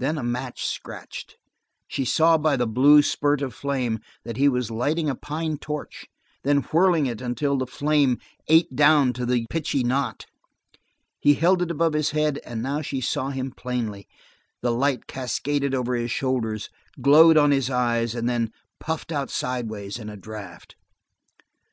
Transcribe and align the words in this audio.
Then 0.00 0.18
a 0.18 0.24
match 0.24 0.64
scratched 0.66 1.36
she 1.86 2.04
saw 2.04 2.36
by 2.36 2.56
the 2.56 2.66
blue 2.66 3.00
spurt 3.00 3.40
of 3.42 3.54
flame 3.54 4.00
that 4.24 4.36
he 4.36 4.48
was 4.48 4.72
lighting 4.72 5.08
a 5.08 5.14
pine 5.14 5.56
torch, 5.56 6.06
then 6.42 6.62
whirling 6.72 7.06
it 7.06 7.20
until 7.20 7.56
the 7.56 7.68
flame 7.68 8.18
ate 8.48 8.74
down 8.74 9.12
to 9.12 9.24
the 9.24 9.46
pitchy 9.48 9.84
knot. 9.84 10.26
He 11.20 11.34
held 11.34 11.62
it 11.62 11.70
above 11.70 11.92
his 11.92 12.10
head, 12.10 12.40
and 12.44 12.60
now 12.60 12.82
she 12.82 13.00
saw 13.00 13.30
him 13.30 13.52
plainly: 13.52 14.08
the 14.62 14.72
light 14.72 15.06
cascaded 15.06 15.76
over 15.76 15.94
his 15.94 16.10
shoulders, 16.10 16.68
glowed 17.00 17.36
on 17.36 17.52
his 17.52 17.70
eyes, 17.70 18.16
and 18.16 18.28
then 18.28 18.50
puffed 18.80 19.12
out 19.12 19.30
sidewise 19.30 19.96
in 19.96 20.08
a 20.08 20.16
draught. 20.16 20.74